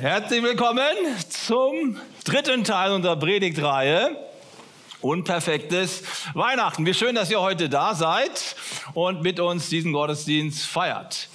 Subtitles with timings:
[0.00, 0.88] Herzlich willkommen
[1.28, 4.16] zum dritten Teil unserer Predigtreihe.
[5.00, 6.02] Unperfektes
[6.34, 6.84] Weihnachten.
[6.84, 8.56] Wie schön, dass ihr heute da seid
[8.94, 11.28] und mit uns diesen Gottesdienst feiert.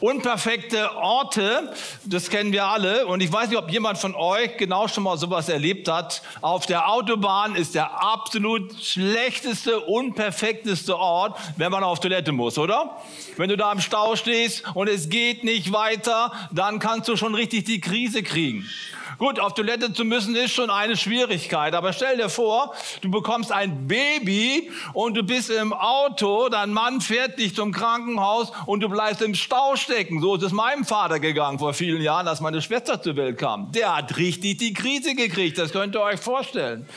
[0.00, 1.72] Unperfekte Orte,
[2.04, 3.06] das kennen wir alle.
[3.06, 6.22] Und ich weiß nicht, ob jemand von euch genau schon mal sowas erlebt hat.
[6.40, 12.98] Auf der Autobahn ist der absolut schlechteste, unperfekteste Ort, wenn man auf Toilette muss, oder?
[13.36, 17.34] Wenn du da im Stau stehst und es geht nicht weiter, dann kannst du schon
[17.34, 18.68] richtig die Krise kriegen.
[19.18, 23.52] Gut, auf Toilette zu müssen ist schon eine Schwierigkeit, aber stell dir vor, du bekommst
[23.52, 28.88] ein Baby und du bist im Auto, dein Mann fährt dich zum Krankenhaus und du
[28.88, 30.20] bleibst im Stau stecken.
[30.20, 33.70] So ist es meinem Vater gegangen vor vielen Jahren, als meine Schwester zur Welt kam.
[33.72, 36.88] Der hat richtig die Krise gekriegt, das könnt ihr euch vorstellen.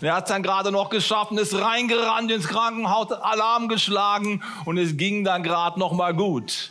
[0.00, 4.78] Er hat es dann gerade noch geschafft und ist reingerannt ins Krankenhaus, Alarm geschlagen und
[4.78, 6.70] es ging dann gerade noch mal gut.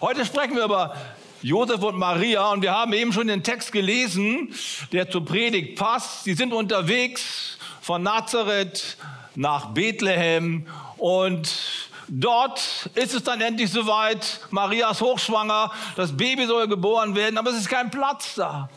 [0.00, 0.94] Heute sprechen wir über
[1.42, 2.50] Josef und Maria.
[2.50, 4.54] Und wir haben eben schon den Text gelesen,
[4.92, 6.24] der zur Predigt passt.
[6.24, 8.96] Sie sind unterwegs von Nazareth
[9.34, 11.52] nach Bethlehem und
[12.08, 14.40] Dort ist es dann endlich soweit.
[14.50, 18.68] Maria ist hochschwanger, das Baby soll geboren werden, aber es ist kein Platz da.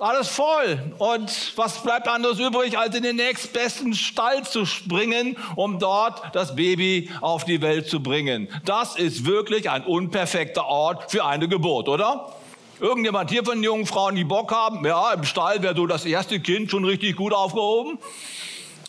[0.00, 0.92] Alles voll.
[0.98, 6.56] Und was bleibt anderes übrig, als in den nächstbesten Stall zu springen, um dort das
[6.56, 8.48] Baby auf die Welt zu bringen?
[8.64, 12.34] Das ist wirklich ein unperfekter Ort für eine Geburt, oder?
[12.80, 14.84] Irgendjemand hier von den jungen Frauen, die Bock haben?
[14.84, 17.98] Ja, im Stall wäre so das erste Kind schon richtig gut aufgehoben.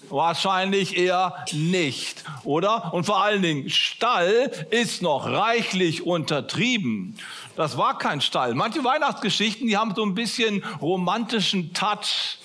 [0.10, 2.94] Wahrscheinlich eher nicht, oder?
[2.94, 7.18] Und vor allen Dingen, Stall ist noch reichlich untertrieben.
[7.56, 8.54] Das war kein Stall.
[8.54, 12.38] Manche Weihnachtsgeschichten, die haben so ein bisschen romantischen Touch.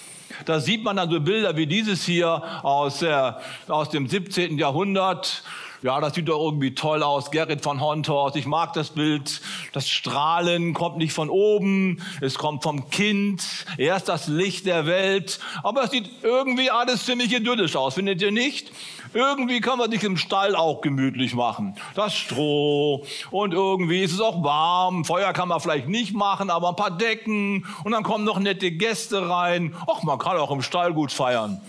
[0.45, 4.57] Da sieht man dann so Bilder wie dieses hier aus, der, aus dem 17.
[4.57, 5.43] Jahrhundert.
[5.83, 7.31] Ja, das sieht doch irgendwie toll aus.
[7.31, 9.41] Gerrit von Honthorst, ich mag das Bild.
[9.73, 13.43] Das Strahlen kommt nicht von oben, es kommt vom Kind.
[13.79, 15.41] Er ist das Licht der Welt.
[15.63, 18.71] Aber es sieht irgendwie alles ziemlich idyllisch aus, findet ihr nicht?
[19.15, 21.75] Irgendwie kann man sich im Stall auch gemütlich machen.
[21.95, 25.07] Das Stroh und irgendwie ist es auch warm.
[25.07, 28.71] Feuer kann man vielleicht nicht machen, aber ein paar Decken und dann kommen noch nette
[28.71, 29.75] Gäste rein.
[29.91, 31.61] Ach, man kann auch im Stall gut feiern.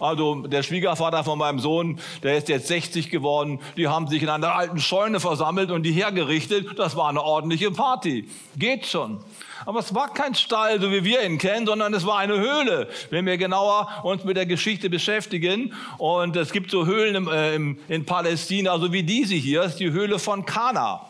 [0.00, 4.28] Also der Schwiegervater von meinem Sohn, der ist jetzt 60 geworden, die haben sich in
[4.28, 6.78] einer alten Scheune versammelt und die hergerichtet.
[6.78, 8.28] Das war eine ordentliche Party.
[8.56, 9.22] Geht schon.
[9.66, 12.88] Aber es war kein Stall, so wie wir ihn kennen, sondern es war eine Höhle,
[13.10, 15.74] wenn wir genauer uns mit der Geschichte beschäftigen.
[15.98, 19.80] Und es gibt so Höhlen im, äh, in Palästina, so wie diese hier, das ist
[19.80, 21.02] die Höhle von Kana.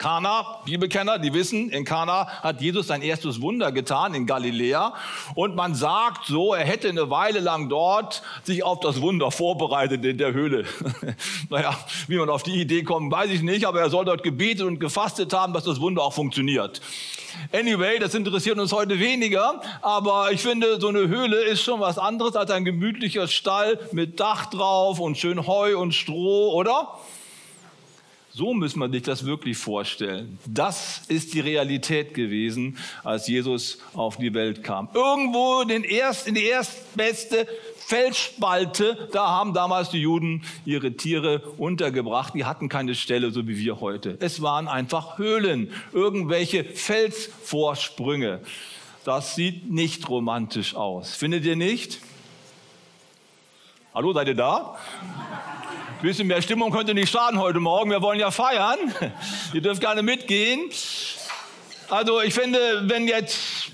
[0.00, 4.94] Kana, Bibelkenner, die wissen, in Kana hat Jesus sein erstes Wunder getan in Galiläa.
[5.34, 10.02] Und man sagt so, er hätte eine Weile lang dort sich auf das Wunder vorbereitet
[10.06, 10.64] in der Höhle.
[11.50, 11.78] naja,
[12.08, 14.80] wie man auf die Idee kommt, weiß ich nicht, aber er soll dort gebetet und
[14.80, 16.80] gefastet haben, dass das Wunder auch funktioniert.
[17.52, 21.98] Anyway, das interessiert uns heute weniger, aber ich finde, so eine Höhle ist schon was
[21.98, 26.98] anderes als ein gemütlicher Stall mit Dach drauf und schön Heu und Stroh, oder?
[28.40, 30.38] So müssen wir sich das wirklich vorstellen.
[30.46, 34.88] Das ist die Realität gewesen, als Jesus auf die Welt kam.
[34.94, 37.46] Irgendwo in, den erst, in die erstbeste
[37.76, 42.32] Felsspalte, da haben damals die Juden ihre Tiere untergebracht.
[42.32, 44.16] Die hatten keine Stelle, so wie wir heute.
[44.20, 48.40] Es waren einfach Höhlen, irgendwelche Felsvorsprünge.
[49.04, 51.14] Das sieht nicht romantisch aus.
[51.14, 52.00] Findet ihr nicht?
[53.92, 54.78] Hallo, seid ihr da?
[56.00, 57.90] Ein bisschen mehr Stimmung könnte nicht schaden heute Morgen.
[57.90, 58.78] Wir wollen ja feiern.
[59.52, 60.70] Ihr dürft gerne mitgehen.
[61.90, 63.70] Also ich finde, wenn jetzt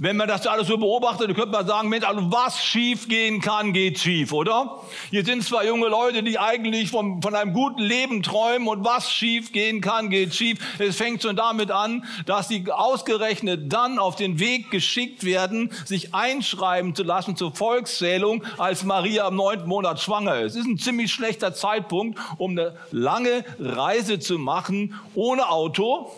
[0.00, 3.40] wenn man das alles so beobachtet, dann könnte man sagen, Mensch, also was schief gehen
[3.40, 4.80] kann, geht schief, oder?
[5.10, 9.10] Hier sind zwei junge Leute, die eigentlich von, von einem guten Leben träumen und was
[9.10, 10.58] schief gehen kann, geht schief.
[10.78, 16.14] Es fängt schon damit an, dass sie ausgerechnet dann auf den Weg geschickt werden, sich
[16.14, 20.54] einschreiben zu lassen zur Volkszählung, als Maria im neunten Monat schwanger ist.
[20.54, 26.12] Das ist ein ziemlich schlechter Zeitpunkt, um eine lange Reise zu machen ohne Auto.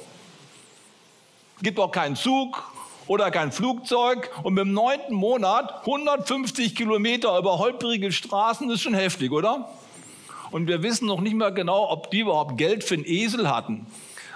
[1.62, 2.69] Gibt auch keinen Zug,
[3.10, 9.32] oder kein Flugzeug und dem neunten Monat 150 Kilometer über holprige Straßen ist schon heftig,
[9.32, 9.68] oder?
[10.52, 13.84] Und wir wissen noch nicht mal genau, ob die überhaupt Geld für einen Esel hatten.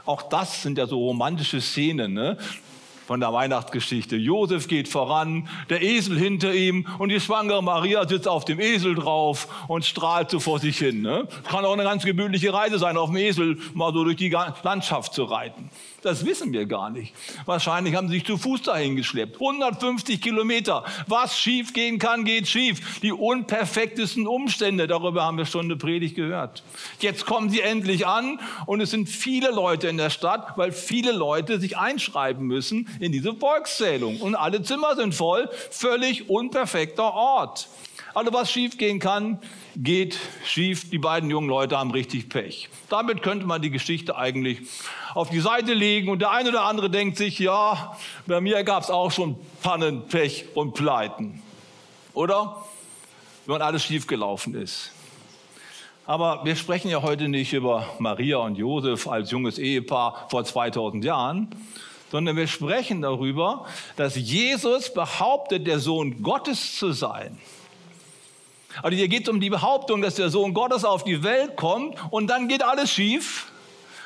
[0.04, 2.14] Auch das sind ja so romantische Szenen.
[2.14, 2.36] Ne?
[3.06, 4.16] von der Weihnachtsgeschichte.
[4.16, 8.94] Josef geht voran, der Esel hinter ihm und die schwangere Maria sitzt auf dem Esel
[8.94, 11.02] drauf und strahlt so vor sich hin.
[11.02, 11.28] Ne?
[11.44, 15.12] Kann auch eine ganz gemütliche Reise sein, auf dem Esel mal so durch die Landschaft
[15.12, 15.68] zu reiten.
[16.04, 17.14] Das wissen wir gar nicht.
[17.46, 19.36] Wahrscheinlich haben sie sich zu Fuß dahin geschleppt.
[19.36, 20.84] 150 Kilometer.
[21.06, 23.00] Was schief gehen kann, geht schief.
[23.00, 26.62] Die unperfektesten Umstände, darüber haben wir schon eine Predigt gehört.
[27.00, 31.10] Jetzt kommen sie endlich an und es sind viele Leute in der Stadt, weil viele
[31.10, 34.20] Leute sich einschreiben müssen in diese Volkszählung.
[34.20, 35.48] Und alle Zimmer sind voll.
[35.70, 37.66] Völlig unperfekter Ort.
[38.12, 39.38] Also was schief gehen kann,
[39.76, 40.90] geht schief.
[40.90, 42.68] Die beiden jungen Leute haben richtig Pech.
[42.88, 44.62] Damit könnte man die Geschichte eigentlich
[45.14, 46.08] auf die Seite legen.
[46.08, 50.06] Und der eine oder andere denkt sich, ja, bei mir gab es auch schon Pannen,
[50.06, 51.42] Pech und Pleiten.
[52.12, 52.64] Oder?
[53.46, 54.92] Wenn alles schief gelaufen ist.
[56.06, 61.04] Aber wir sprechen ja heute nicht über Maria und Josef als junges Ehepaar vor 2000
[61.04, 61.48] Jahren,
[62.10, 63.66] sondern wir sprechen darüber,
[63.96, 67.38] dass Jesus behauptet, der Sohn Gottes zu sein.
[68.82, 71.96] Also hier geht es um die Behauptung, dass der Sohn Gottes auf die Welt kommt
[72.10, 73.52] und dann geht alles schief.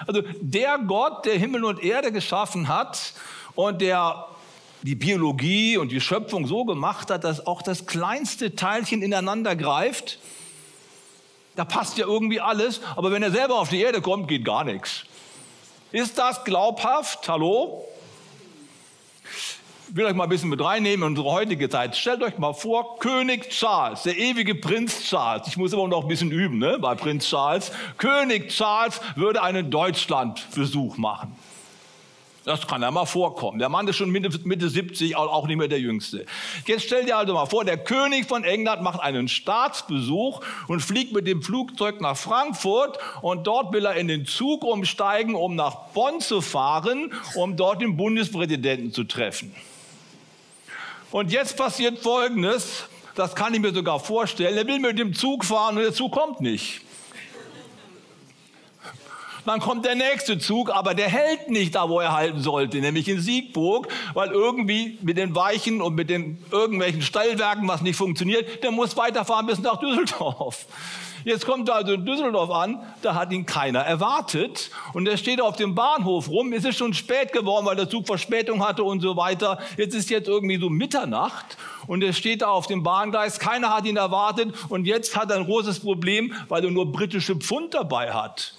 [0.06, 3.14] Also der Gott, der Himmel und Erde geschaffen hat
[3.54, 4.26] und der
[4.82, 10.18] die Biologie und die Schöpfung so gemacht hat, dass auch das kleinste Teilchen ineinander greift,
[11.56, 14.62] da passt ja irgendwie alles, aber wenn er selber auf die Erde kommt, geht gar
[14.62, 15.04] nichts.
[15.90, 17.28] Ist das glaubhaft?
[17.28, 17.84] Hallo?
[19.90, 21.96] Will euch mal ein bisschen mit reinnehmen in unsere heutige Zeit.
[21.96, 25.48] Stellt euch mal vor, König Charles, der ewige Prinz Charles.
[25.48, 27.72] Ich muss immer noch ein bisschen üben ne, bei Prinz Charles.
[27.96, 31.34] König Charles würde einen Deutschlandbesuch machen.
[32.44, 33.58] Das kann ja mal vorkommen.
[33.58, 36.26] Der Mann ist schon Mitte, Mitte 70, auch nicht mehr der Jüngste.
[36.66, 41.14] Jetzt stell dir also mal vor, der König von England macht einen Staatsbesuch und fliegt
[41.14, 45.74] mit dem Flugzeug nach Frankfurt und dort will er in den Zug umsteigen, um nach
[45.94, 49.54] Bonn zu fahren, um dort den Bundespräsidenten zu treffen.
[51.10, 52.84] Und jetzt passiert Folgendes,
[53.14, 56.12] das kann ich mir sogar vorstellen, er will mit dem Zug fahren und der Zug
[56.12, 56.82] kommt nicht.
[59.48, 63.08] Dann kommt der nächste Zug, aber der hält nicht da, wo er halten sollte, nämlich
[63.08, 68.62] in Siegburg, weil irgendwie mit den Weichen und mit den irgendwelchen Stellwerken was nicht funktioniert,
[68.62, 70.66] der muss weiterfahren bis nach Düsseldorf.
[71.24, 75.40] Jetzt kommt er also in Düsseldorf an, da hat ihn keiner erwartet und er steht
[75.40, 76.52] auf dem Bahnhof rum.
[76.52, 79.58] Es ist schon spät geworden, weil der Zug Verspätung hatte und so weiter.
[79.78, 81.56] Jetzt ist jetzt irgendwie so Mitternacht
[81.86, 83.38] und er steht da auf dem Bahngleis.
[83.38, 87.34] Keiner hat ihn erwartet und jetzt hat er ein großes Problem, weil er nur britische
[87.34, 88.52] Pfund dabei hat.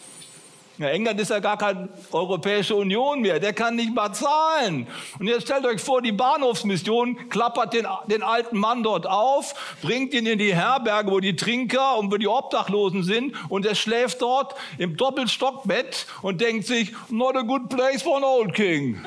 [0.80, 4.88] Ja, England ist ja gar keine Europäische Union mehr, der kann nicht mal zahlen.
[5.20, 10.14] Und jetzt stellt euch vor, die Bahnhofsmission klappert den, den alten Mann dort auf, bringt
[10.14, 14.22] ihn in die Herberge, wo die Trinker und wo die Obdachlosen sind und er schläft
[14.22, 19.04] dort im Doppelstockbett und denkt sich, not a good place for an old king.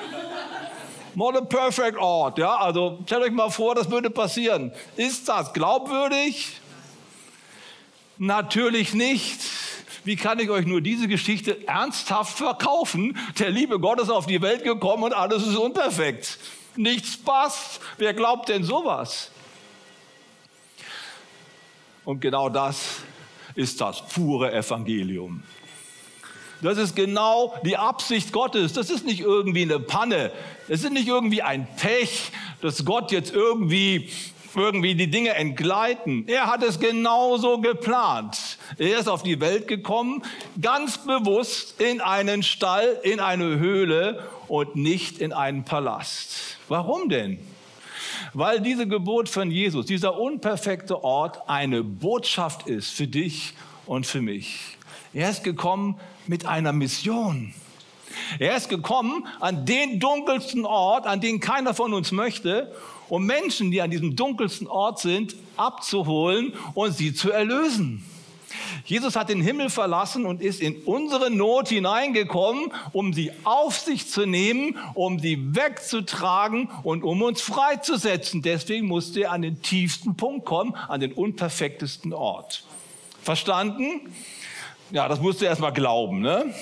[1.14, 2.36] Not a perfect ort.
[2.36, 4.72] Ja, also stellt euch mal vor, das würde passieren.
[4.96, 6.60] Ist das glaubwürdig?
[8.18, 9.40] Natürlich nicht.
[10.04, 13.16] Wie kann ich euch nur diese Geschichte ernsthaft verkaufen?
[13.38, 16.38] Der liebe Gott ist auf die Welt gekommen und alles ist unperfekt.
[16.76, 17.80] Nichts passt.
[17.98, 19.30] Wer glaubt denn sowas?
[22.04, 23.02] Und genau das
[23.54, 25.42] ist das pure Evangelium.
[26.62, 28.72] Das ist genau die Absicht Gottes.
[28.72, 30.32] Das ist nicht irgendwie eine Panne.
[30.68, 34.10] Das ist nicht irgendwie ein Pech, dass Gott jetzt irgendwie
[34.54, 36.26] irgendwie die Dinge entgleiten.
[36.28, 38.51] Er hat es genauso geplant.
[38.78, 40.22] Er ist auf die Welt gekommen,
[40.60, 46.58] ganz bewusst in einen Stall, in eine Höhle und nicht in einen Palast.
[46.68, 47.38] Warum denn?
[48.34, 53.54] Weil diese Geburt von Jesus, dieser unperfekte Ort, eine Botschaft ist für dich
[53.86, 54.76] und für mich.
[55.12, 57.52] Er ist gekommen mit einer Mission.
[58.38, 62.72] Er ist gekommen an den dunkelsten Ort, an den keiner von uns möchte,
[63.08, 68.04] um Menschen, die an diesem dunkelsten Ort sind, abzuholen und sie zu erlösen.
[68.84, 74.08] Jesus hat den Himmel verlassen und ist in unsere Not hineingekommen, um sie auf sich
[74.08, 78.42] zu nehmen, um sie wegzutragen und um uns freizusetzen.
[78.42, 82.64] Deswegen musste er an den tiefsten Punkt kommen, an den unperfektesten Ort.
[83.22, 84.12] Verstanden?
[84.90, 86.20] Ja, das musst du erst mal glauben.
[86.20, 86.54] Ne?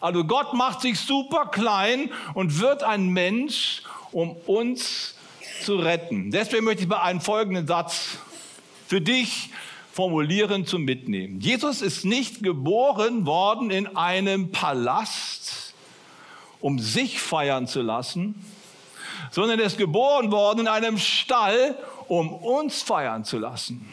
[0.00, 5.14] Also Gott macht sich super klein und wird ein Mensch, um uns
[5.62, 6.30] zu retten.
[6.30, 8.18] Deswegen möchte ich mal einen folgenden Satz
[8.86, 9.50] für dich
[9.92, 11.40] formulieren zum Mitnehmen.
[11.40, 15.74] Jesus ist nicht geboren worden in einem Palast,
[16.60, 18.34] um sich feiern zu lassen,
[19.30, 21.76] sondern er ist geboren worden in einem Stall,
[22.08, 23.86] um uns feiern zu lassen.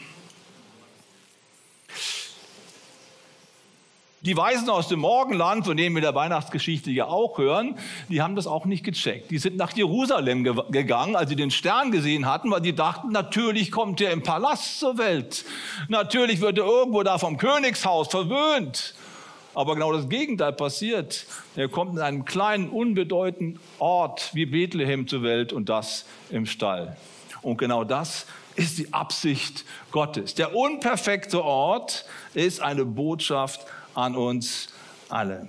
[4.22, 7.78] Die Weisen aus dem Morgenland, von denen wir der Weihnachtsgeschichte ja auch hören,
[8.10, 9.30] die haben das auch nicht gecheckt.
[9.30, 13.08] Die sind nach Jerusalem ge gegangen, als sie den Stern gesehen hatten, weil die dachten,
[13.12, 15.46] natürlich kommt er im Palast zur Welt.
[15.88, 18.94] Natürlich wird er irgendwo da vom Königshaus verwöhnt.
[19.54, 21.24] Aber genau das Gegenteil passiert.
[21.56, 26.94] Er kommt in einem kleinen, unbedeutenden Ort wie Bethlehem zur Welt und das im Stall.
[27.40, 30.34] Und genau das ist die Absicht Gottes.
[30.34, 33.60] Der unperfekte Ort ist eine Botschaft
[34.00, 34.68] an uns
[35.08, 35.46] alle.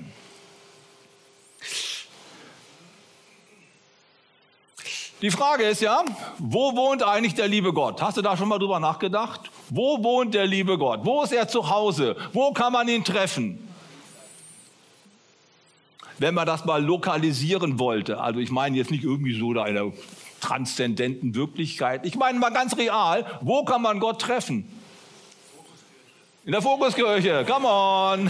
[5.22, 6.04] Die Frage ist ja,
[6.40, 8.02] wo wohnt eigentlich der liebe Gott?
[8.02, 9.52] Hast du da schon mal drüber nachgedacht?
[9.70, 11.02] Wo wohnt der liebe Gott?
[11.04, 12.16] Wo ist er zu Hause?
[12.34, 13.68] Wo kann man ihn treffen?
[16.18, 19.92] Wenn man das mal lokalisieren wollte, also ich meine jetzt nicht irgendwie so da einer
[20.40, 24.81] transzendenten Wirklichkeit, ich meine mal ganz real, wo kann man Gott treffen?
[26.52, 28.30] In der Fokuskirche, come on.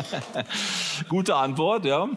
[1.10, 2.08] Gute Antwort, ja.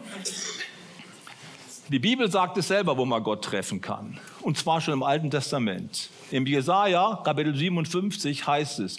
[1.88, 4.18] Die Bibel sagt es selber, wo man Gott treffen kann.
[4.40, 6.08] Und zwar schon im Alten Testament.
[6.30, 8.96] Im Jesaja, Kapitel 57, heißt es: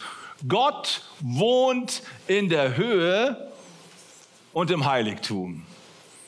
[0.47, 3.51] Gott wohnt in der Höhe
[4.53, 5.65] und im Heiligtum.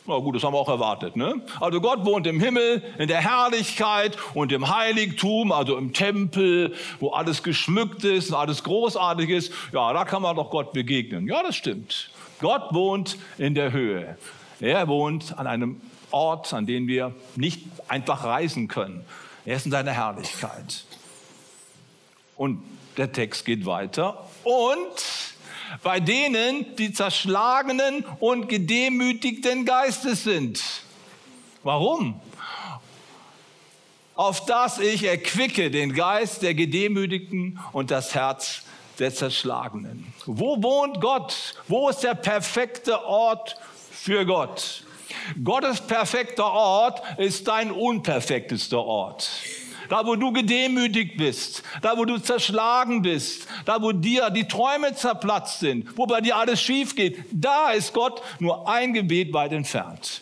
[0.10, 1.16] Na gut, das haben wir auch erwartet.
[1.16, 1.40] Ne?
[1.60, 7.12] Also Gott wohnt im Himmel, in der Herrlichkeit und im Heiligtum, also im Tempel, wo
[7.12, 9.54] alles geschmückt ist und alles großartig ist.
[9.72, 11.28] Ja, da kann man doch Gott begegnen.
[11.28, 12.10] Ja, das stimmt.
[12.40, 14.18] Gott wohnt in der Höhe.
[14.60, 19.06] Er wohnt an einem Ort, an den wir nicht einfach reisen können.
[19.46, 20.86] Er ist in seiner Herrlichkeit.
[22.36, 22.64] Und
[22.98, 24.26] der Text geht weiter.
[24.44, 25.29] Und
[25.84, 30.62] bei denen, die zerschlagenen und gedemütigten Geistes sind.
[31.64, 32.20] Warum?
[34.16, 38.64] Auf das ich erquicke den Geist der Gedemütigten und das Herz
[39.00, 40.14] der Zerschlagenen.
[40.26, 41.56] Wo wohnt Gott?
[41.68, 43.56] Wo ist der perfekte Ort
[43.92, 44.84] für Gott?
[45.44, 49.30] Gottes perfekter Ort ist dein unperfektester Ort
[49.90, 54.96] da wo du gedemütigt bist, da wo du zerschlagen bist, da wo dir die Träume
[54.96, 59.52] zerplatzt sind, wo bei dir alles schief geht, da ist Gott nur ein Gebet weit
[59.52, 60.22] entfernt.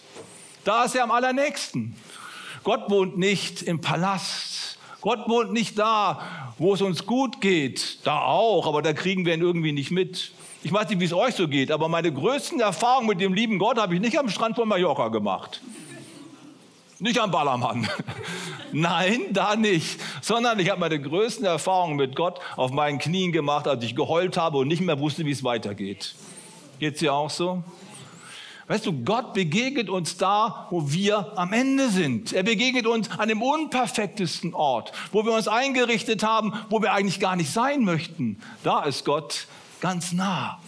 [0.64, 1.96] Da ist er am allernächsten.
[2.64, 4.78] Gott wohnt nicht im Palast.
[5.02, 8.00] Gott wohnt nicht da, wo es uns gut geht.
[8.06, 10.32] Da auch, aber da kriegen wir ihn irgendwie nicht mit.
[10.64, 13.60] Ich weiß nicht, wie es euch so geht, aber meine größten Erfahrungen mit dem lieben
[13.60, 15.62] Gott habe ich nicht am Strand von Mallorca gemacht.
[17.00, 17.88] Nicht am Ballermann.
[18.72, 20.00] Nein, da nicht.
[20.22, 24.36] Sondern ich habe meine größten Erfahrungen mit Gott auf meinen Knien gemacht, als ich geheult
[24.38, 26.16] habe und nicht mehr wusste, wie es weitergeht.
[26.80, 27.64] Geht es dir auch so?
[28.68, 32.34] Weißt du, Gott begegnet uns da, wo wir am Ende sind.
[32.34, 37.22] Er begegnet uns an dem unperfektesten Ort, wo wir uns eingerichtet haben, wo wir eigentlich
[37.22, 38.42] gar nicht sein möchten.
[38.64, 39.48] Da ist Gott
[39.80, 40.60] ganz nah.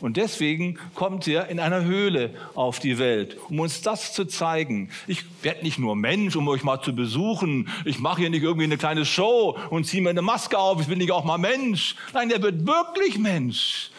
[0.00, 4.90] Und deswegen kommt er in einer Höhle auf die Welt, um uns das zu zeigen.
[5.08, 7.68] Ich werde nicht nur Mensch, um euch mal zu besuchen.
[7.84, 10.80] Ich mache hier nicht irgendwie eine kleine Show und ziehe mir eine Maske auf.
[10.80, 11.96] Ich bin nicht auch mal Mensch.
[12.12, 13.90] Nein, er wird wirklich Mensch.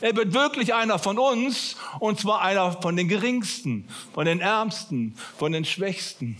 [0.00, 5.14] Er wird wirklich einer von uns und zwar einer von den Geringsten, von den Ärmsten,
[5.36, 6.36] von den Schwächsten.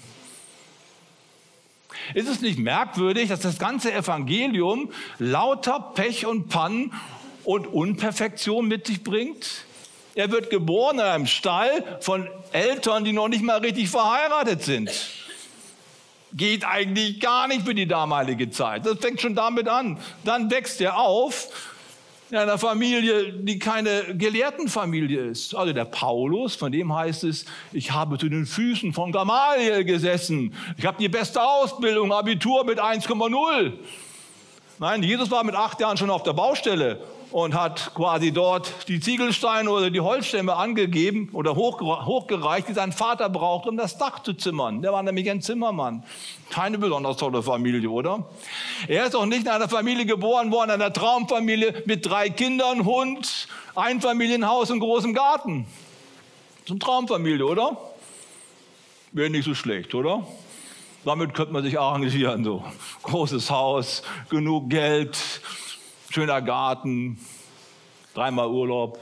[2.15, 6.93] Ist es nicht merkwürdig, dass das ganze Evangelium lauter Pech und Pannen
[7.49, 9.65] und Unperfektion mit sich bringt.
[10.15, 14.91] Er wird geboren in einem Stall von Eltern, die noch nicht mal richtig verheiratet sind.
[16.35, 18.85] Geht eigentlich gar nicht für die damalige Zeit.
[18.85, 19.99] Das fängt schon damit an.
[20.25, 21.49] Dann wächst er auf
[22.29, 25.55] in einer Familie, die keine Gelehrtenfamilie ist.
[25.55, 30.55] Also der Paulus, von dem heißt es, ich habe zu den Füßen von Gamaliel gesessen.
[30.77, 33.73] Ich habe die beste Ausbildung, Abitur mit 1,0.
[34.81, 37.01] Nein, Jesus war mit acht Jahren schon auf der Baustelle
[37.31, 43.29] und hat quasi dort die Ziegelsteine oder die Holzstämme angegeben oder hochgereicht, die sein Vater
[43.29, 44.83] braucht, um das Dach zu zimmern.
[44.83, 46.05] Der war nämlich ein Zimmermann.
[46.51, 48.27] Keine besonders tolle Familie, oder?
[48.87, 53.49] Er ist auch nicht in einer Familie geboren worden, einer Traumfamilie mit drei Kindern, Hund,
[53.75, 55.67] Einfamilienhaus und großem Garten.
[56.65, 57.77] So eine Traumfamilie, oder?
[59.13, 60.27] Wäre nicht so schlecht, oder?
[61.05, 62.65] Damit könnte man sich arrangieren, so.
[63.03, 65.17] Großes Haus, genug Geld,
[66.19, 67.17] schöner Garten,
[68.13, 68.99] dreimal Urlaub.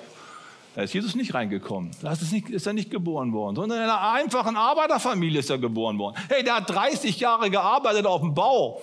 [0.74, 1.90] Da ist Jesus nicht reingekommen.
[2.02, 5.56] Da ist, nicht, ist er nicht geboren worden, sondern in einer einfachen Arbeiterfamilie ist er
[5.56, 6.14] geboren worden.
[6.28, 8.82] Hey, der hat 30 Jahre gearbeitet auf dem Bau.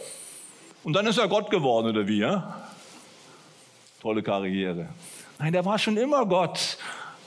[0.83, 2.17] Und dann ist er Gott geworden, oder wie?
[2.21, 2.63] Ja?
[4.01, 4.89] Tolle Karriere.
[5.37, 6.79] Nein, der war schon immer Gott.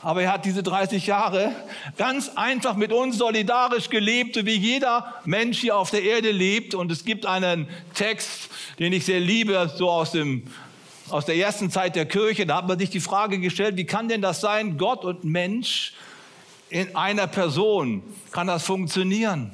[0.02, 1.52] Aber er hat diese 30 Jahre
[1.96, 6.74] ganz einfach mit uns solidarisch gelebt, wie jeder Mensch hier auf der Erde lebt.
[6.74, 10.42] Und es gibt einen Text, den ich sehr liebe, so aus dem
[11.10, 12.46] aus der ersten Zeit der Kirche.
[12.46, 15.94] Da hat man sich die Frage gestellt, wie kann denn das sein, Gott und Mensch
[16.70, 18.02] in einer Person?
[18.32, 19.52] Kann das funktionieren?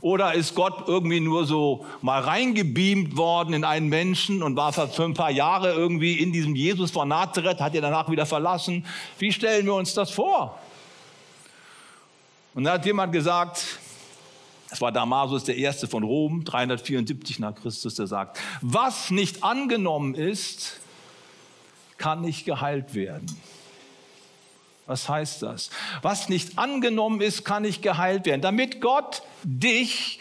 [0.00, 5.02] Oder ist Gott irgendwie nur so mal reingebeamt worden in einen Menschen und war für
[5.02, 8.86] ein paar Jahre irgendwie in diesem Jesus von Nazareth, hat er danach wieder verlassen?
[9.18, 10.58] Wie stellen wir uns das vor?
[12.54, 13.64] Und da hat jemand gesagt,
[14.70, 20.14] es war Damasus der erste von Rom, 374 nach Christus, der sagt, was nicht angenommen
[20.14, 20.80] ist,
[21.96, 23.26] kann nicht geheilt werden.
[24.86, 25.70] Was heißt das?
[26.02, 28.40] Was nicht angenommen ist, kann nicht geheilt werden.
[28.40, 30.20] Damit Gott dich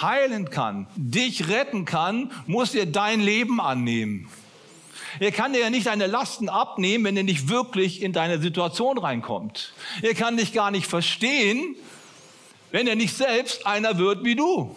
[0.00, 4.28] heilen kann, dich retten kann, muss er dein Leben annehmen.
[5.20, 8.98] Er kann dir ja nicht deine Lasten abnehmen, wenn er nicht wirklich in deine Situation
[8.98, 9.72] reinkommt.
[10.02, 11.76] Er kann dich gar nicht verstehen,
[12.76, 14.76] wenn er nicht selbst einer wird wie du.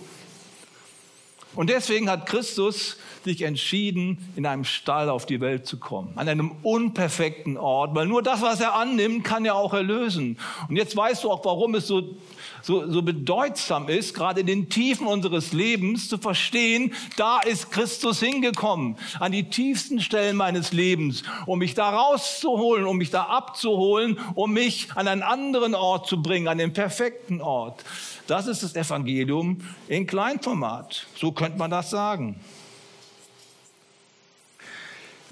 [1.53, 6.30] Und deswegen hat Christus sich entschieden, in einem Stall auf die Welt zu kommen, an
[6.30, 10.38] einem unperfekten Ort, weil nur das, was er annimmt, kann er auch erlösen.
[10.68, 12.18] Und jetzt weißt du auch, warum es so
[12.62, 18.20] so, so bedeutsam ist, gerade in den Tiefen unseres Lebens zu verstehen, da ist Christus
[18.20, 24.20] hingekommen, an die tiefsten Stellen meines Lebens, um mich da rauszuholen, um mich da abzuholen,
[24.36, 27.84] um mich an einen anderen Ort zu bringen, an den perfekten Ort.
[28.28, 31.08] Das ist das Evangelium in Kleinformat.
[31.16, 32.40] So könnte man das sagen.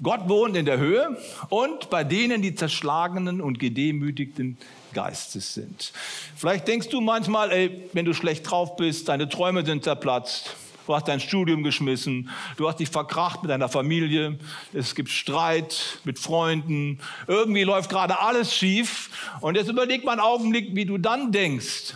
[0.02, 1.16] Gott wohnt in der Höhe
[1.48, 4.56] und bei denen, die zerschlagenen und gedemütigten
[4.94, 5.92] Geistes sind.
[6.36, 10.54] Vielleicht denkst du manchmal, ey, wenn du schlecht drauf bist, deine Träume sind zerplatzt,
[10.86, 14.38] du hast dein Studium geschmissen, du hast dich verkracht mit deiner Familie,
[14.72, 20.20] es gibt Streit mit Freunden, irgendwie läuft gerade alles schief und jetzt überleg mal einen
[20.20, 21.94] Augenblick, wie du dann denkst,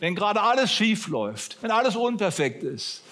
[0.00, 3.02] wenn gerade alles schief läuft, wenn alles unperfekt ist.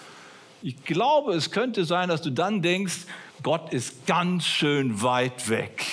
[0.66, 3.00] Ich glaube, es könnte sein, dass du dann denkst,
[3.42, 5.84] Gott ist ganz schön weit weg.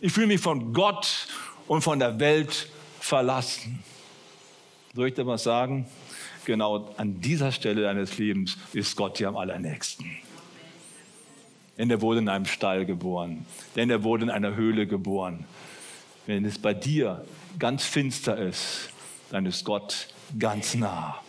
[0.00, 1.28] Ich fühle mich von Gott
[1.68, 3.78] und von der Welt verlassen.
[4.92, 5.86] Soll ich dir was sagen?
[6.46, 10.10] Genau an dieser Stelle deines Lebens ist Gott dir am allernächsten.
[11.78, 13.46] Denn er wurde in einem Stall geboren.
[13.76, 15.44] Denn er wurde in einer Höhle geboren.
[16.26, 17.24] Wenn es bei dir
[17.60, 18.90] ganz finster ist,
[19.30, 21.21] dann ist Gott ganz nah.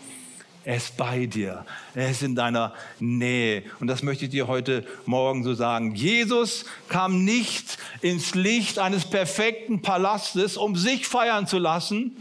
[0.65, 1.65] Er ist bei dir.
[1.93, 3.63] Er ist in deiner Nähe.
[3.81, 5.93] Und das möchte ich dir heute Morgen so sagen.
[5.93, 12.15] Jesus kam nicht ins Licht eines perfekten Palastes, um sich feiern zu lassen,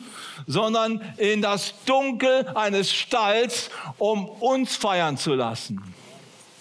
[0.48, 5.80] sondern in das Dunkel eines Stalls, um uns feiern zu lassen.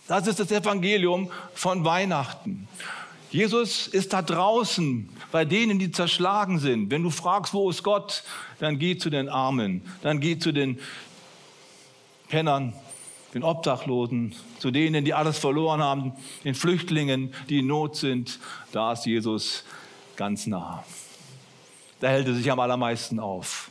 [0.07, 2.67] Das ist das Evangelium von Weihnachten.
[3.31, 6.91] Jesus ist da draußen bei denen, die zerschlagen sind.
[6.91, 8.23] Wenn du fragst, wo ist Gott,
[8.59, 10.77] dann geh zu den Armen, dann geh zu den
[12.31, 12.73] Pennern,
[13.33, 16.13] den Obdachlosen, zu denen, die alles verloren haben,
[16.45, 18.39] den Flüchtlingen, die in Not sind.
[18.71, 19.65] Da ist Jesus
[20.15, 20.83] ganz nah.
[21.99, 23.69] Da hält er sich am allermeisten auf.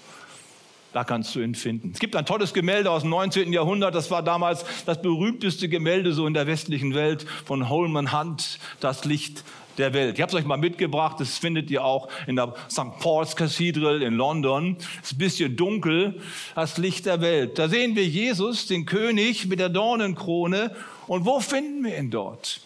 [0.92, 1.92] Da kannst du ihn finden.
[1.94, 3.52] Es gibt ein tolles Gemälde aus dem 19.
[3.52, 3.94] Jahrhundert.
[3.94, 9.04] Das war damals das berühmteste Gemälde so in der westlichen Welt von Holman Hunt, das
[9.04, 9.44] Licht
[9.80, 10.16] der Welt.
[10.16, 12.98] Ich habe es euch mal mitgebracht, das findet ihr auch in der St.
[13.00, 14.76] Paul's Cathedral in London.
[15.02, 16.20] Ist ein bisschen dunkel,
[16.54, 17.58] das Licht der Welt.
[17.58, 20.74] Da sehen wir Jesus, den König mit der Dornenkrone.
[21.06, 22.60] Und wo finden wir ihn dort?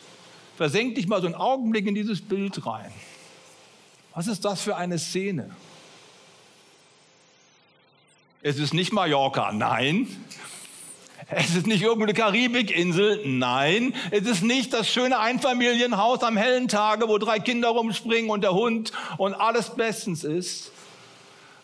[0.57, 2.92] Versenk dich mal so einen Augenblick in dieses Bild rein.
[4.14, 5.50] Was ist das für eine Szene?
[8.42, 10.07] Es ist nicht Mallorca, nein.
[11.30, 13.94] Es ist nicht irgendeine Karibikinsel, nein.
[14.10, 18.52] Es ist nicht das schöne Einfamilienhaus am hellen Tage, wo drei Kinder rumspringen und der
[18.52, 20.72] Hund und alles bestens ist.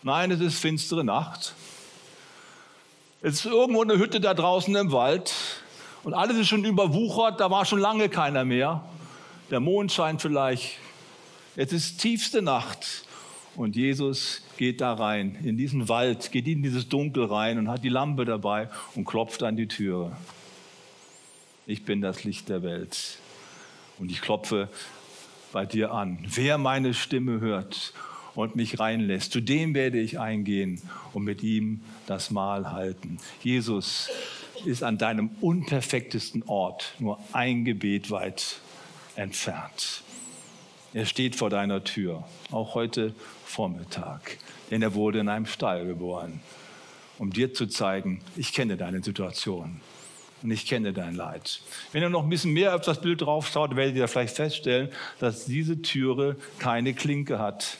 [0.03, 1.53] Nein, es ist finstere Nacht.
[3.21, 5.33] Es ist irgendwo eine Hütte da draußen im Wald
[6.03, 8.83] und alles ist schon überwuchert, da war schon lange keiner mehr.
[9.51, 10.77] Der Mond scheint vielleicht.
[11.55, 13.03] Es ist tiefste Nacht
[13.55, 17.83] und Jesus geht da rein, in diesen Wald, geht in dieses Dunkel rein und hat
[17.83, 20.15] die Lampe dabei und klopft an die Türe.
[21.67, 23.17] Ich bin das Licht der Welt
[23.99, 24.69] und ich klopfe
[25.51, 26.19] bei dir an.
[26.27, 27.93] Wer meine Stimme hört
[28.35, 30.81] und mich reinlässt, zu dem werde ich eingehen
[31.13, 33.17] und mit ihm das Mahl halten.
[33.43, 34.09] Jesus
[34.65, 38.59] ist an deinem unperfektesten Ort nur ein Gebet weit
[39.15, 40.03] entfernt.
[40.93, 43.13] Er steht vor deiner Tür, auch heute
[43.51, 44.37] Vormittag,
[44.71, 46.39] denn er wurde in einem Stall geboren,
[47.17, 49.81] um dir zu zeigen, ich kenne deine Situation
[50.41, 51.61] und ich kenne dein Leid.
[51.91, 54.89] Wenn ihr noch ein bisschen mehr auf das Bild drauf schaut, werdet ihr vielleicht feststellen,
[55.19, 57.77] dass diese Türe keine Klinke hat.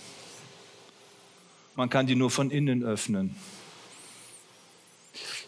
[1.76, 3.36] Man kann die nur von innen öffnen.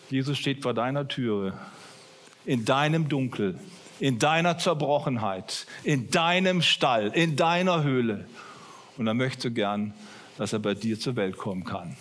[0.09, 1.53] Jesus steht vor deiner Türe,
[2.45, 3.59] in deinem Dunkel,
[3.99, 8.25] in deiner Zerbrochenheit, in deinem Stall, in deiner Höhle.
[8.97, 9.93] Und er möchte gern,
[10.37, 11.95] dass er bei dir zur Welt kommen kann,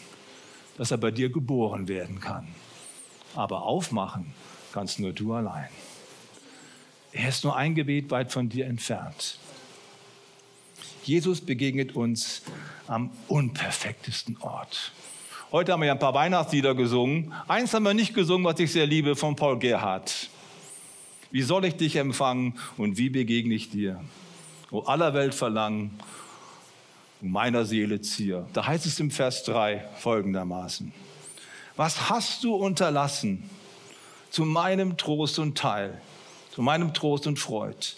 [0.76, 2.48] dass er bei dir geboren werden kann.
[3.34, 4.32] Aber aufmachen
[4.72, 5.68] kannst nur du allein.
[7.12, 9.38] Er ist nur ein Gebet weit von dir entfernt.
[11.04, 12.42] Jesus begegnet uns
[12.86, 14.92] am unperfektesten Ort.
[15.50, 17.34] Heute haben wir ja ein paar Weihnachtslieder gesungen.
[17.48, 20.30] Eins haben wir nicht gesungen, was ich sehr liebe, von Paul Gerhardt.
[21.30, 24.02] Wie soll ich dich empfangen und wie begegne ich dir?
[24.70, 25.98] O aller Welt Verlangen,
[27.22, 28.46] meiner Seele Zier.
[28.52, 30.92] Da heißt es im Vers 3 folgendermaßen.
[31.76, 33.48] Was hast du unterlassen
[34.30, 36.00] zu meinem Trost und Teil,
[36.50, 37.94] zu meinem Trost und Freud?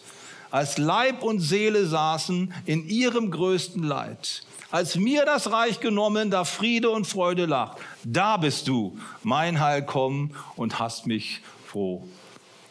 [0.51, 4.45] Als Leib und Seele saßen in ihrem größten Leid.
[4.71, 9.85] Als mir das Reich genommen, da Friede und Freude lacht, da bist du, mein Heil
[9.85, 12.07] kommen und hast mich froh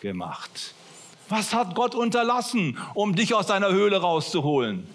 [0.01, 0.75] gemacht.
[1.29, 4.87] Was hat Gott unterlassen, um dich aus deiner Höhle rauszuholen?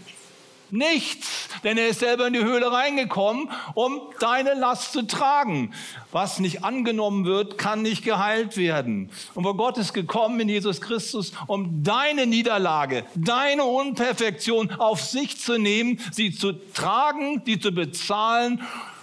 [0.71, 5.73] Nichts, denn er ist selber in die Höhle reingekommen, um deine Last zu tragen.
[6.13, 9.11] Was nicht angenommen wird, kann nicht geheilt werden.
[9.35, 15.41] Und wo Gott ist gekommen in Jesus Christus, um deine Niederlage, deine Unperfektion auf sich
[15.41, 18.63] zu nehmen, sie zu tragen, die zu bezahlen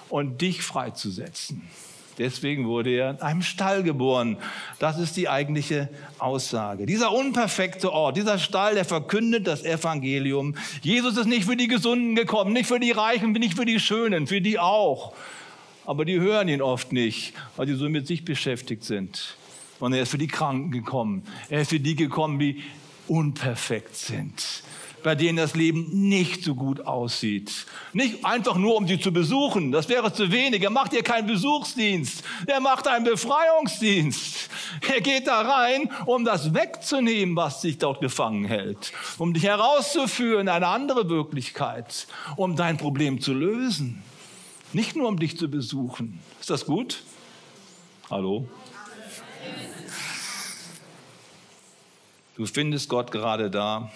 [0.09, 1.67] und dich freizusetzen.
[2.17, 4.37] Deswegen wurde er in einem Stall geboren.
[4.79, 6.85] Das ist die eigentliche Aussage.
[6.85, 10.55] Dieser unperfekte Ort, dieser Stall, der verkündet das Evangelium.
[10.81, 14.27] Jesus ist nicht für die Gesunden gekommen, nicht für die Reichen, nicht für die Schönen,
[14.27, 15.13] für die auch.
[15.85, 19.35] Aber die hören ihn oft nicht, weil sie so mit sich beschäftigt sind.
[19.79, 21.23] Und er ist für die Kranken gekommen.
[21.49, 22.63] Er ist für die gekommen, die
[23.07, 24.63] unperfekt sind
[25.05, 27.67] bei denen das Leben nicht so gut aussieht.
[27.93, 30.63] Nicht einfach nur, um sie zu besuchen, das wäre zu wenig.
[30.63, 34.49] Er macht hier keinen Besuchsdienst, er macht einen Befreiungsdienst.
[34.91, 40.41] Er geht da rein, um das wegzunehmen, was sich dort gefangen hält, um dich herauszuführen
[40.41, 44.01] in eine andere Wirklichkeit, um dein Problem zu lösen.
[44.73, 46.19] Nicht nur, um dich zu besuchen.
[46.39, 47.03] Ist das gut?
[48.09, 48.47] Hallo?
[52.35, 53.91] Du findest Gott gerade da,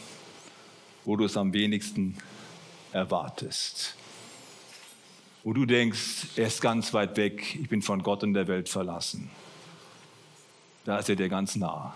[1.10, 2.16] wo du es am wenigsten
[2.92, 3.96] erwartest.
[5.44, 8.70] Wo du denkst, er ist ganz weit weg, ich bin von Gott und der Welt
[8.70, 9.32] verlassen.
[10.86, 11.96] Da ist er dir ganz nah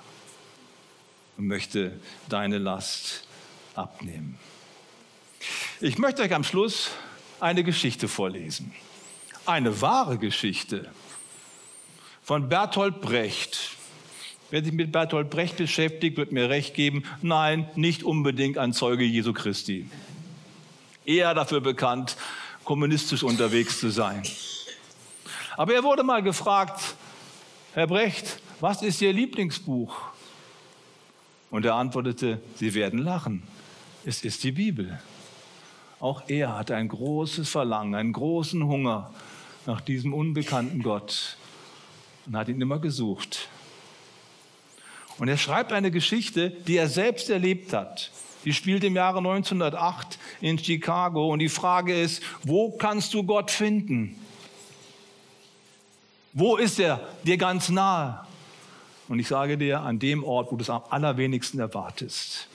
[1.37, 3.27] und möchte deine Last
[3.75, 4.39] abnehmen.
[5.79, 6.89] Ich möchte euch am Schluss
[7.39, 8.73] eine Geschichte vorlesen.
[9.45, 10.89] Eine wahre Geschichte
[12.23, 13.77] von Bertolt Brecht.
[14.53, 19.03] Wer sich mit Bertolt Brecht beschäftigt, wird mir recht geben, nein, nicht unbedingt ein Zeuge
[19.03, 19.89] Jesu Christi.
[21.05, 22.17] Eher dafür bekannt,
[22.63, 24.21] kommunistisch unterwegs zu sein.
[25.57, 26.79] Aber er wurde mal gefragt,
[27.73, 29.95] Herr Brecht, was ist Ihr Lieblingsbuch?
[31.49, 33.41] Und er antwortete, Sie werden lachen,
[34.05, 34.99] es ist die Bibel.
[35.99, 39.11] Auch er hatte ein großes Verlangen, einen großen Hunger
[39.65, 41.37] nach diesem unbekannten Gott
[42.27, 43.49] und hat ihn immer gesucht.
[45.17, 48.11] Und er schreibt eine Geschichte, die er selbst erlebt hat.
[48.45, 51.31] Die spielt im Jahre 1908 in Chicago.
[51.31, 54.19] Und die Frage ist, wo kannst du Gott finden?
[56.33, 58.25] Wo ist er dir ganz nahe?
[59.07, 62.47] Und ich sage dir, an dem Ort, wo du es am allerwenigsten erwartest,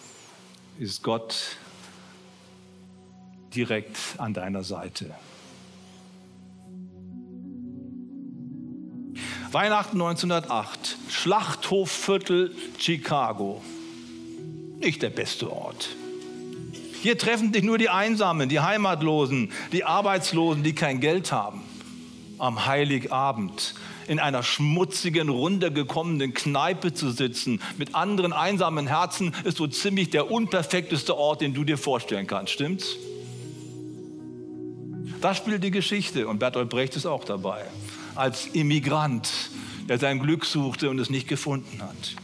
[0.79, 1.57] ist Gott
[3.55, 5.15] direkt an deiner Seite.
[9.51, 13.63] Weihnachten 1908, Schlachthofviertel Chicago.
[14.79, 15.89] Nicht der beste Ort.
[17.01, 21.63] Hier treffen sich nur die Einsamen, die Heimatlosen, die Arbeitslosen, die kein Geld haben.
[22.37, 23.75] Am Heiligabend
[24.07, 30.31] in einer schmutzigen, runtergekommenen Kneipe zu sitzen mit anderen einsamen Herzen ist so ziemlich der
[30.31, 32.97] unperfekteste Ort, den du dir vorstellen kannst, stimmt's?
[35.23, 37.65] Das spielt die Geschichte und Bertolt Brecht ist auch dabei
[38.19, 39.29] als Immigrant,
[39.89, 42.17] der sein Glück suchte und es nicht gefunden hat.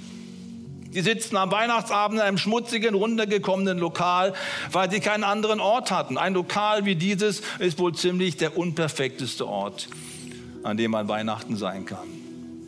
[0.90, 4.32] Sie sitzen am Weihnachtsabend in einem schmutzigen, runtergekommenen Lokal,
[4.70, 6.18] weil sie keinen anderen Ort hatten.
[6.18, 9.88] Ein Lokal wie dieses ist wohl ziemlich der unperfekteste Ort,
[10.62, 12.06] an dem man Weihnachten sein kann.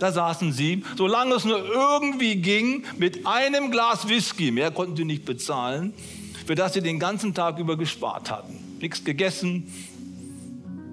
[0.00, 5.04] Da saßen sie, solange es nur irgendwie ging, mit einem Glas Whisky, mehr konnten sie
[5.04, 5.94] nicht bezahlen,
[6.46, 8.58] für das sie den ganzen Tag über gespart hatten.
[8.80, 9.72] Nichts gegessen,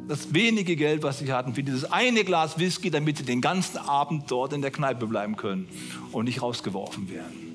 [0.07, 3.77] das wenige Geld, was sie hatten, für dieses eine Glas Whisky, damit sie den ganzen
[3.77, 5.67] Abend dort in der Kneipe bleiben können
[6.11, 7.53] und nicht rausgeworfen werden.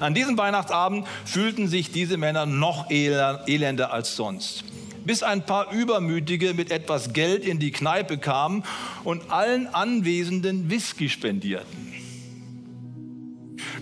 [0.00, 4.64] An diesem Weihnachtsabend fühlten sich diese Männer noch elender als sonst.
[5.04, 8.64] Bis ein paar Übermütige mit etwas Geld in die Kneipe kamen
[9.04, 11.88] und allen Anwesenden Whisky spendierten.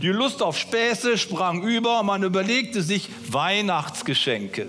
[0.03, 4.69] Die Lust auf Späße sprang über, man überlegte sich Weihnachtsgeschenke.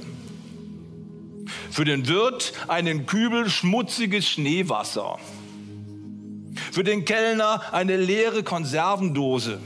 [1.77, 5.19] Für den Wirt einen Kübel schmutziges Schneewasser.
[6.71, 9.59] Für den Kellner eine leere Konservendose.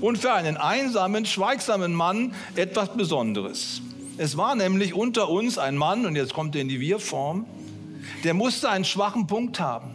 [0.00, 3.82] Und für einen einsamen, schweigsamen Mann etwas Besonderes.
[4.18, 7.46] Es war nämlich unter uns ein Mann, und jetzt kommt er in die Wir-Form,
[8.24, 9.94] der musste einen schwachen Punkt haben.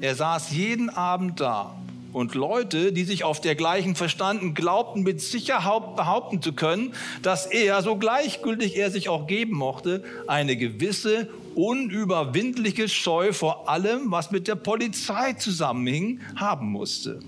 [0.00, 1.76] Er saß jeden Abend da.
[2.12, 7.46] Und Leute, die sich auf der gleichen verstanden, glaubten mit Sicherheit behaupten zu können, dass
[7.46, 14.30] er, so gleichgültig er sich auch geben mochte, eine gewisse unüberwindliche Scheu vor allem, was
[14.30, 17.20] mit der Polizei zusammenhing, haben musste.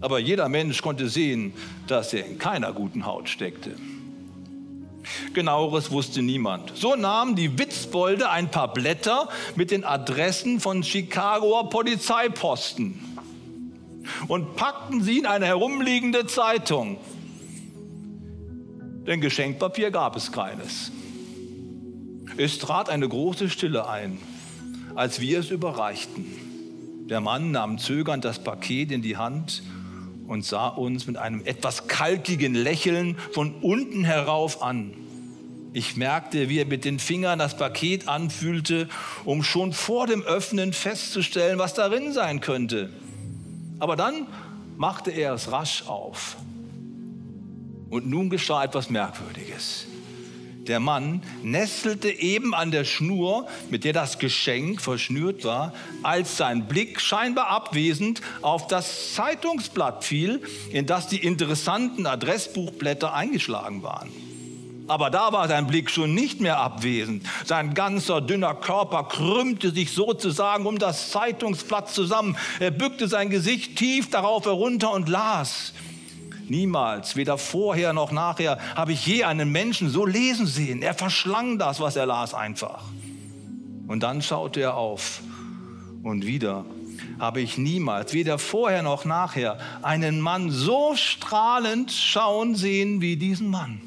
[0.00, 1.52] Aber jeder Mensch konnte sehen,
[1.86, 3.72] dass er in keiner guten Haut steckte.
[5.34, 6.72] Genaueres wusste niemand.
[6.74, 13.03] So nahmen die Witzbolde ein paar Blätter mit den Adressen von Chicagoer Polizeiposten
[14.28, 16.98] und packten sie in eine herumliegende Zeitung.
[19.06, 20.90] Denn Geschenkpapier gab es keines.
[22.36, 24.18] Es trat eine große Stille ein,
[24.94, 26.26] als wir es überreichten.
[27.08, 29.62] Der Mann nahm zögernd das Paket in die Hand
[30.26, 34.94] und sah uns mit einem etwas kalkigen Lächeln von unten herauf an.
[35.74, 38.88] Ich merkte, wie er mit den Fingern das Paket anfühlte,
[39.24, 42.90] um schon vor dem Öffnen festzustellen, was darin sein könnte.
[43.78, 44.26] Aber dann
[44.76, 46.36] machte er es rasch auf.
[47.90, 49.86] Und nun geschah etwas Merkwürdiges.
[50.66, 56.66] Der Mann nestelte eben an der Schnur, mit der das Geschenk verschnürt war, als sein
[56.66, 64.10] Blick scheinbar abwesend auf das Zeitungsblatt fiel, in das die interessanten Adressbuchblätter eingeschlagen waren.
[64.86, 67.24] Aber da war sein Blick schon nicht mehr abwesend.
[67.44, 72.36] Sein ganzer dünner Körper krümmte sich sozusagen um das Zeitungsblatt zusammen.
[72.60, 75.72] Er bückte sein Gesicht tief darauf herunter und las.
[76.48, 80.82] Niemals, weder vorher noch nachher, habe ich je einen Menschen so lesen sehen.
[80.82, 82.82] Er verschlang das, was er las, einfach.
[83.86, 85.22] Und dann schaute er auf.
[86.02, 86.66] Und wieder
[87.18, 93.48] habe ich niemals, weder vorher noch nachher, einen Mann so strahlend schauen sehen wie diesen
[93.48, 93.80] Mann.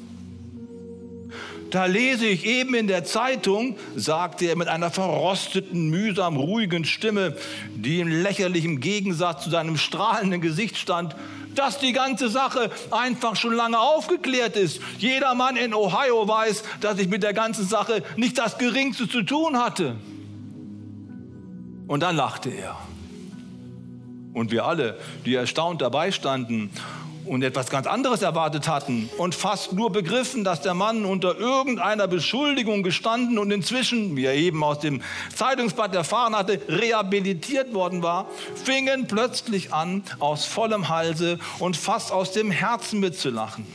[1.70, 7.36] Da lese ich eben in der Zeitung, sagte er mit einer verrosteten, mühsam ruhigen Stimme,
[7.74, 11.14] die in lächerlichem Gegensatz zu seinem strahlenden Gesicht stand,
[11.54, 14.80] dass die ganze Sache einfach schon lange aufgeklärt ist.
[14.98, 19.22] Jeder Mann in Ohio weiß, dass ich mit der ganzen Sache nicht das Geringste zu
[19.22, 19.96] tun hatte.
[21.86, 22.78] Und dann lachte er.
[24.32, 26.70] Und wir alle, die erstaunt dabei standen
[27.28, 32.08] und etwas ganz anderes erwartet hatten und fast nur begriffen, dass der Mann unter irgendeiner
[32.08, 35.02] Beschuldigung gestanden und inzwischen, wie er eben aus dem
[35.34, 38.26] Zeitungsblatt erfahren hatte, rehabilitiert worden war,
[38.64, 43.66] fingen plötzlich an, aus vollem Halse und fast aus dem Herzen mitzulachen.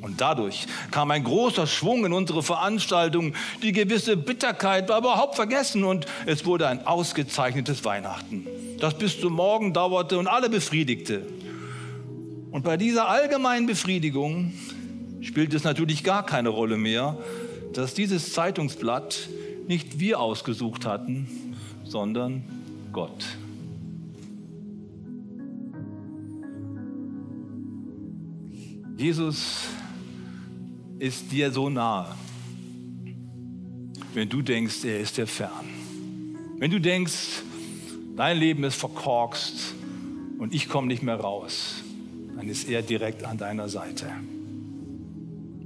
[0.00, 3.34] Und dadurch kam ein großer Schwung in unsere Veranstaltung.
[3.62, 8.46] Die gewisse Bitterkeit war überhaupt vergessen und es wurde ein ausgezeichnetes Weihnachten,
[8.78, 11.26] das bis zum Morgen dauerte und alle befriedigte.
[12.50, 14.52] Und bei dieser allgemeinen Befriedigung
[15.20, 17.18] spielt es natürlich gar keine Rolle mehr,
[17.72, 19.28] dass dieses Zeitungsblatt
[19.66, 21.26] nicht wir ausgesucht hatten,
[21.84, 22.44] sondern
[22.92, 23.24] Gott.
[28.96, 29.64] Jesus
[30.98, 32.14] ist dir so nahe,
[34.14, 35.50] wenn du denkst, er ist dir fern.
[36.58, 37.42] Wenn du denkst,
[38.16, 39.74] dein Leben ist verkorkst
[40.38, 41.82] und ich komme nicht mehr raus
[42.36, 44.06] dann ist er direkt an deiner Seite.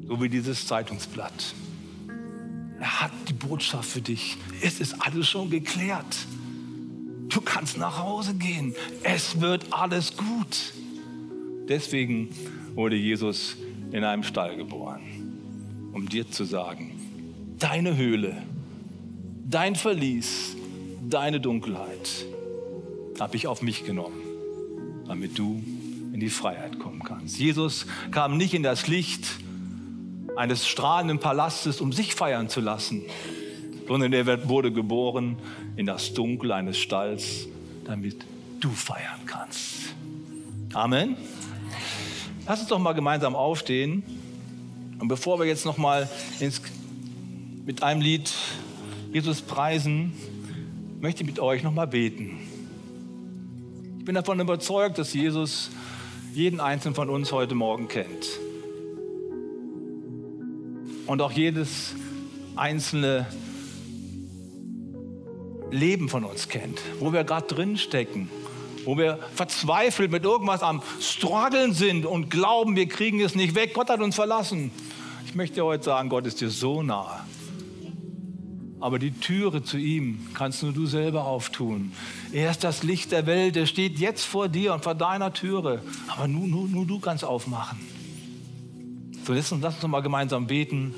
[0.06, 1.54] So wie dieses Zeitungsblatt.
[2.78, 4.36] Er hat die Botschaft für dich.
[4.62, 6.16] Es ist alles schon geklärt.
[7.28, 8.74] Du kannst nach Hause gehen.
[9.02, 10.72] Es wird alles gut.
[11.68, 12.30] Deswegen
[12.74, 13.56] wurde Jesus
[13.92, 15.00] in einem Stall geboren,
[15.92, 16.92] um dir zu sagen,
[17.58, 18.42] deine Höhle,
[19.48, 20.56] dein Verlies,
[21.08, 22.26] deine Dunkelheit
[23.20, 24.20] habe ich auf mich genommen,
[25.06, 25.62] damit du
[26.12, 27.38] in die Freiheit kommen kannst.
[27.38, 29.26] Jesus kam nicht in das Licht
[30.36, 33.02] eines strahlenden Palastes, um sich feiern zu lassen,
[33.86, 35.36] sondern er wurde geboren
[35.76, 37.46] in das Dunkel eines Stalls,
[37.84, 38.24] damit
[38.60, 39.94] du feiern kannst.
[40.72, 41.16] Amen.
[42.46, 44.02] Lass uns doch mal gemeinsam aufstehen.
[44.98, 46.08] Und bevor wir jetzt noch mal
[46.40, 46.60] ins,
[47.64, 48.32] mit einem Lied
[49.12, 50.12] Jesus preisen,
[51.00, 52.38] möchte ich mit euch noch mal beten.
[53.98, 55.70] Ich bin davon überzeugt, dass Jesus
[56.34, 58.38] jeden einzelnen von uns heute Morgen kennt.
[61.06, 61.94] Und auch jedes
[62.54, 63.26] einzelne
[65.70, 68.30] Leben von uns kennt, wo wir gerade drin stecken,
[68.84, 73.74] wo wir verzweifelt mit irgendwas am Struggeln sind und glauben, wir kriegen es nicht weg.
[73.74, 74.70] Gott hat uns verlassen.
[75.26, 77.20] Ich möchte dir heute sagen, Gott ist dir so nahe.
[78.80, 81.92] Aber die Türe zu ihm kannst nur du selber auftun.
[82.32, 83.56] Er ist das Licht der Welt.
[83.56, 85.82] Er steht jetzt vor dir und vor deiner Türe.
[86.08, 87.78] Aber nur, nur, nur du kannst aufmachen.
[89.26, 90.94] So, lass uns, lass uns mal gemeinsam beten.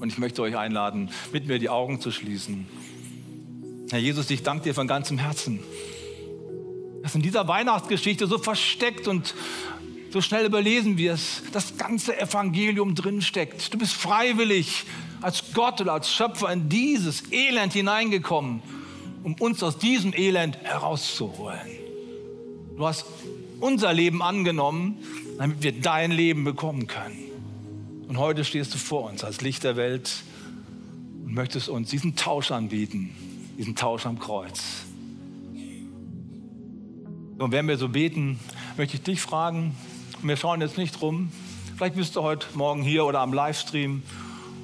[0.00, 2.66] Und ich möchte euch einladen, mit mir die Augen zu schließen.
[3.90, 5.60] Herr Jesus, ich danke dir von ganzem Herzen,
[7.02, 9.34] dass in dieser Weihnachtsgeschichte so versteckt und
[10.12, 13.72] so schnell überlesen wir es, das ganze Evangelium drinsteckt.
[13.72, 14.84] Du bist freiwillig
[15.22, 18.62] als Gott oder als Schöpfer in dieses Elend hineingekommen,
[19.22, 21.60] um uns aus diesem Elend herauszuholen.
[22.76, 23.06] Du hast
[23.60, 24.98] unser Leben angenommen,
[25.38, 27.18] damit wir dein Leben bekommen können.
[28.08, 30.10] Und heute stehst du vor uns als Licht der Welt
[31.24, 33.14] und möchtest uns diesen Tausch anbieten,
[33.56, 34.84] diesen Tausch am Kreuz.
[37.38, 38.38] Und wenn wir so beten,
[38.76, 39.74] möchte ich dich fragen,
[40.22, 41.30] wir schauen jetzt nicht rum,
[41.76, 44.02] vielleicht bist du heute Morgen hier oder am Livestream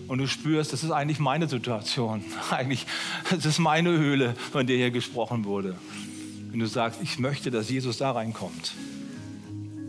[0.06, 2.24] und du spürst, das ist eigentlich meine Situation.
[2.50, 2.86] Eigentlich,
[3.30, 5.76] das ist meine Höhle, von der hier gesprochen wurde.
[6.50, 8.74] Wenn du sagst, ich möchte, dass Jesus da reinkommt,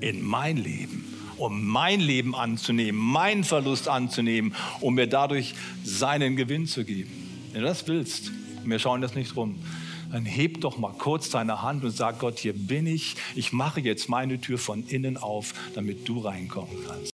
[0.01, 1.05] in mein Leben,
[1.38, 7.12] um mein Leben anzunehmen, meinen Verlust anzunehmen, um mir dadurch seinen Gewinn zu geben.
[7.53, 8.32] Wenn du das willst,
[8.65, 9.55] wir schauen das nicht rum,
[10.12, 13.15] dann heb doch mal kurz deine Hand und sag Gott, hier bin ich.
[13.36, 17.08] Ich mache jetzt meine Tür von innen auf, damit du reinkommen kannst.